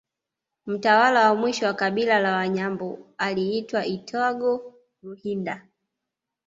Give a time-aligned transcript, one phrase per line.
[0.65, 5.67] Mtawala wa mwisho wa kabila la Wanyambo aliitwa Itogo Ruhinda